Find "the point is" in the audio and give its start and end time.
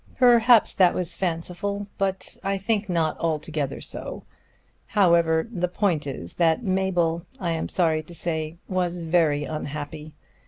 5.51-6.37